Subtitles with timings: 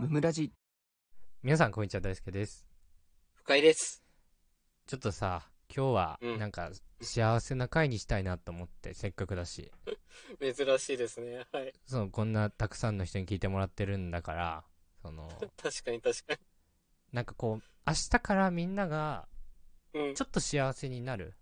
[0.00, 0.50] ムムラジ
[1.42, 2.00] 皆さん、こんにちは。
[2.00, 2.66] 大輔です。
[3.34, 4.02] 深井です。
[4.86, 6.70] ちょっとさ、今日は、うんなんか、
[7.02, 9.70] 幸せな回にしたいなと思って、せっかくだし。
[10.40, 11.44] 珍しいですね。
[11.52, 11.74] はい。
[11.84, 14.64] その、こんなたくさんの人に聞いてもらってるんだから、
[15.02, 15.28] その、
[15.62, 16.38] 確かに確か
[17.12, 19.28] なんかこう、明日からみんなが、
[19.92, 20.00] に。
[20.00, 20.22] うんち。
[20.22, 21.34] ょっと幸せになる。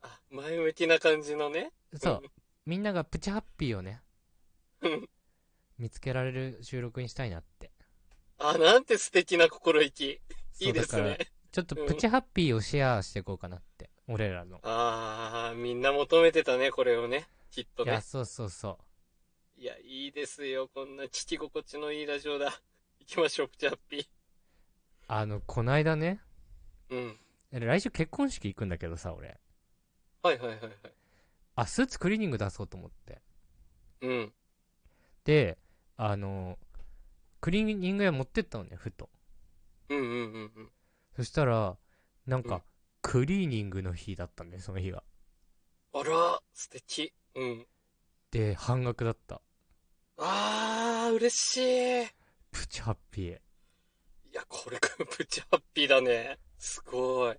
[0.00, 1.72] あ、前向きな感じのね。
[1.94, 2.22] そう。
[2.64, 4.02] みんながプチハッピーをね、
[4.80, 5.08] うん。
[5.78, 7.55] 見つけられる収録にしたいなって。
[8.38, 10.20] あ、なんて素敵な心意気。
[10.60, 11.18] いいですね。
[11.52, 13.90] ちょっとプチハッピーをシェアしていこうかなって。
[14.08, 14.60] 俺らの。
[14.62, 17.26] あー、みんな求めてたね、これをね。
[17.50, 18.00] きっといや、ね。
[18.02, 18.78] そうそうそ
[19.58, 19.60] う。
[19.60, 20.68] いや、いいですよ。
[20.72, 22.60] こんな聞き心地のいいラジオだ。
[23.00, 24.06] 行きましょう、プチハッピー。
[25.08, 26.20] あの、こないだね、
[26.90, 27.18] うん。
[27.52, 29.38] 来週結婚式行くんだけどさ、俺。
[30.22, 30.70] はいはいはいはい。
[31.54, 33.22] あ、スーツクリーニング出そうと思って。
[34.02, 34.32] うん。
[35.24, 35.58] で、
[35.96, 36.58] あの、
[37.40, 39.10] クリーニング屋持ってったのね、ふと。
[39.88, 40.70] うんうんうんうん。
[41.16, 41.76] そしたら、
[42.26, 42.62] なんか、うん
[43.02, 45.04] クリーニングの日だったんだよ、その日が。
[45.92, 47.14] あら、素敵。
[47.36, 47.66] うん。
[48.32, 49.40] で、半額だった。
[50.18, 52.02] あー、嬉しい。
[52.02, 52.06] い
[52.50, 53.38] プチハッピー。
[54.36, 54.78] や、これ、
[55.10, 56.38] プチハッピーだね。
[56.58, 57.36] すごい。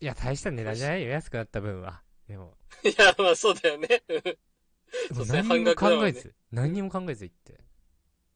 [0.00, 2.02] いや、大した値段じゃないよ、安くなった分は。
[2.26, 4.02] でも、いや、まあそうだよね。
[4.08, 4.38] うん
[5.14, 7.60] もうそう何にも考えず、何にも考えず行って。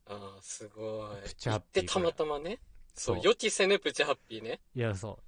[0.07, 1.29] ああ、すごい。
[1.29, 2.61] プチハッピー行ってたまたまね。
[2.95, 4.61] そう、予期せぬプチハッピーね。
[4.75, 5.19] いや、そ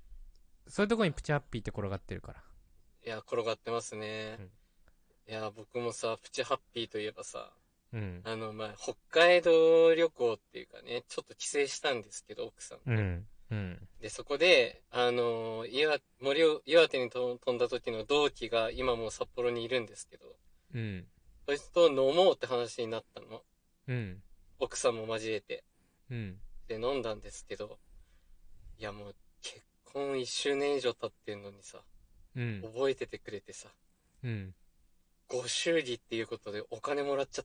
[0.66, 0.70] う。
[0.70, 2.42] そういうとこにプチハッピーって転がってるから。
[3.04, 4.36] いや、転がってますね。
[4.38, 4.50] うん
[5.26, 7.50] いや、僕もさ、プチハッピーといえばさ、
[7.94, 8.20] うん。
[8.24, 12.82] あの、まあ、北海道旅行っていうかね、ちょっと帰省したんですけど、奥さんと。
[12.86, 13.26] うん。
[13.50, 13.88] うん。
[14.02, 20.26] で、そこで、あの、岩、森を、岩手にと飛んだ時の同期が今もう札幌にいるんですけど、
[20.74, 21.06] うん。
[21.46, 23.42] そいつと飲もうって話になったの。
[23.88, 24.22] うん。
[24.64, 25.62] 奥さんも交えて。
[26.10, 26.36] うん。
[26.68, 27.78] で、飲んだんですけど、
[28.78, 31.82] いやもう、結婚1周年以上経ってんのにさ、
[32.34, 32.62] うん。
[32.62, 33.68] 覚えててくれてさ、
[34.22, 34.54] うん。
[35.28, 37.44] ご祝儀っていうことでお金もらっちゃっ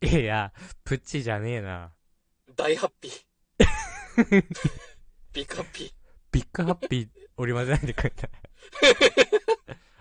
[0.00, 0.06] た。
[0.06, 0.52] いや、
[0.84, 1.92] プチじゃねえな。
[2.54, 4.44] 大ハッピー。
[5.34, 5.92] ビッグハッピー。
[6.32, 8.28] ビッグハッピー織り交ぜないでくれた。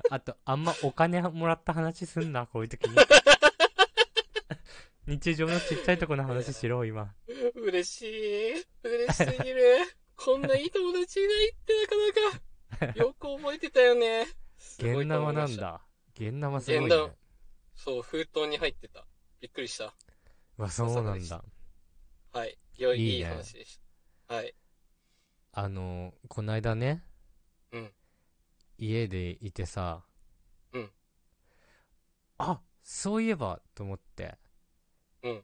[0.09, 2.96] あと、あんまお金もらった話すんな、こういう時に。
[5.08, 7.14] 日常のちっちゃいとこの話しろ、今。
[7.56, 8.54] 嬉しい。
[8.84, 9.62] 嬉しすぎる。
[10.18, 12.98] こんないい友達いないってなかなか。
[13.00, 14.26] よく覚えてたよね。
[14.58, 15.88] すごい現生と思いましたなんだ。
[16.16, 17.16] 現生すごいね。
[17.76, 19.06] そう、封筒に入ってた。
[19.42, 19.94] びっくりした。
[20.58, 21.44] うわ、そうなんだ。
[22.32, 22.58] はい。
[22.78, 23.80] 良い、いいいいね話でし
[24.28, 24.36] た。
[24.36, 24.56] はい。
[25.52, 27.04] あの、こないだね。
[27.72, 27.94] うん。
[28.78, 30.04] 家でいてさ。
[30.74, 30.92] うん。
[32.40, 34.38] あ、そういえば、と思って。
[35.25, 35.44] うん。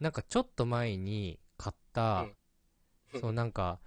[0.00, 2.36] なんかちょっと前に買った、うん
[3.20, 3.78] そうなんか、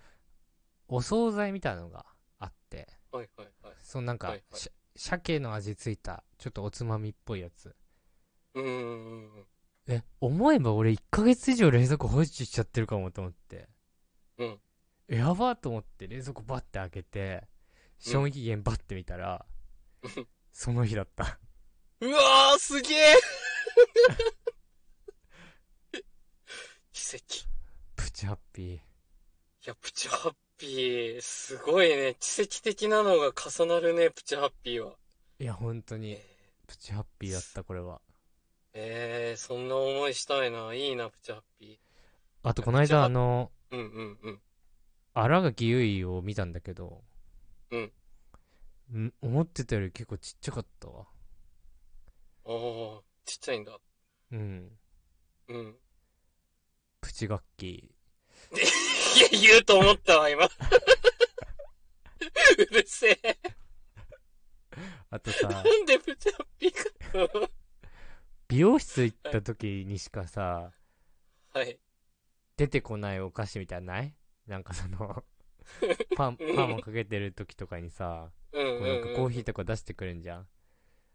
[0.87, 2.05] お惣菜みたいなのが
[2.39, 3.75] あって、はいはいはい。
[3.83, 7.75] そうなんか、はいはいし鮭の味ついた、ちょっとおつまみっぽいやつ。
[8.55, 9.45] うーん。
[9.87, 13.69] え、思えば俺1ヶ月以上冷蔵庫放置しちゃってるかもと思って。
[14.37, 14.59] うん。
[15.07, 17.47] やばーと思って冷蔵庫バッて開けて、
[17.99, 19.45] 賞味期限バッて見たら、
[20.03, 21.39] うんその日だった。
[22.01, 24.23] うわー、すげえ奇
[27.17, 27.45] 跡。
[27.95, 28.75] プチハッピー。
[28.75, 28.81] い
[29.65, 32.15] や、プチハッピー、すごいね。
[32.19, 34.93] 奇跡的なのが重なるね、プチハッピーは。
[35.39, 36.17] いや、本当に、
[36.67, 38.01] プチハッピーだった、これは。
[38.73, 40.73] えー、そんな思いしたいな。
[40.73, 41.79] いいな、プチハッピ
[42.43, 43.77] あと、この間、あの、ー。
[43.77, 44.41] うんうんうん。
[45.13, 47.03] 荒垣結衣を見たんだけど、
[47.71, 47.91] うん。
[48.93, 51.07] ん思ってたより結構ちっちゃかったわ。
[52.45, 53.77] おー、ちっちゃいんだ。
[54.31, 54.71] うん。
[55.47, 55.75] うん。
[57.19, 57.63] プチ楽器。
[57.65, 57.83] い
[59.33, 60.45] や、言うと思ったわ、今。
[62.57, 63.37] うるせえ。
[65.09, 67.49] あとさ、なんでプチハッピーか。
[68.47, 70.71] 美容室行った時にしかさ、
[71.53, 71.77] はい。
[72.55, 74.15] 出てこないお菓子みたいなのない？
[74.47, 75.25] なんかその、
[76.15, 79.03] パン、パンをかけてる時とかにさ、うんうん、こうなんうん。
[79.09, 80.47] かコーヒーとか出してくるんじゃん。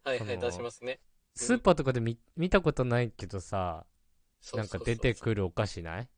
[0.05, 1.00] はいはい、出しますね。
[1.35, 3.87] スーパーとかで見見たことないけどさ、
[4.52, 6.08] なんか出てくるお菓子ない？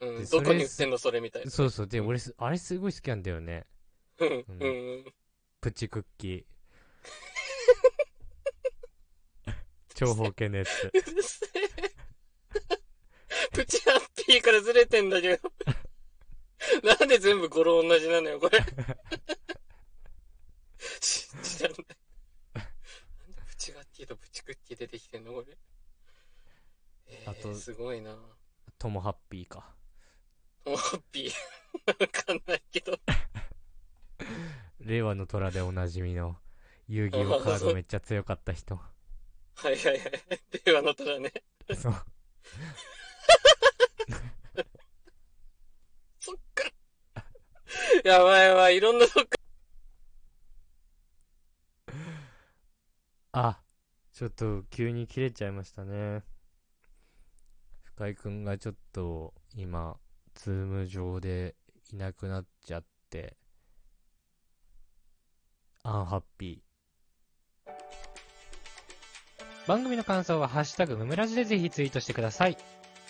[0.00, 1.50] うん、どこに売ってんのそれみたいな。
[1.50, 1.86] そうそう。
[1.88, 3.66] で、俺す、あれすごい好きなんだよね。
[4.20, 4.68] うん、うう
[5.00, 5.04] ん。
[5.60, 6.44] プチクッキー。
[9.94, 10.68] 長方形のやつ。
[10.94, 11.68] うるせえ。
[13.52, 15.52] プチハッピーからずれてんだけど。
[16.84, 18.64] なんで全部語呂同じなのよ、これ。
[21.00, 21.82] 信じらんない。
[22.54, 25.58] なんでプチガッキーとプチクッキー出てきてんの、これ。
[27.08, 28.16] えー、あとすごいな。
[28.78, 29.74] トモハッピーか。
[30.64, 31.32] もうハッピー。
[31.88, 32.98] わかんないけど。
[34.80, 36.36] 令和の虎でおなじみの、
[36.86, 38.76] 遊戯王カードめっちゃ強かった人。
[38.76, 38.82] は
[39.70, 40.00] いはいはい。
[40.64, 41.32] 令和の虎ね。
[41.74, 41.94] そう。
[46.20, 46.64] そっか。
[48.04, 49.26] やばいやばい、いろんなとこ
[53.32, 53.60] あ、
[54.12, 56.22] ちょっと急に切れちゃいましたね。
[57.98, 59.96] 深井くんがちょっと今、
[60.36, 61.56] Zoom 上で
[61.92, 63.36] いなくなっちゃって、
[65.82, 67.68] アンハッピー。
[69.66, 72.56] 番組の感想はハッシュタグムムラジでぜひツイートしてください。
[72.56, 72.62] チ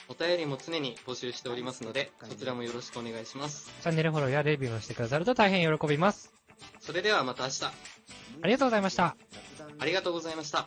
[0.08, 3.70] お便りも常に募集しておりますので、そちらもよろしくお願いします。
[3.90, 6.32] ャンネルフォローやレビューもしてくださると大変喜びます。
[6.81, 7.73] それではまた明日、あ
[8.46, 9.14] りがとうございました。
[9.79, 10.67] ありがとうございました。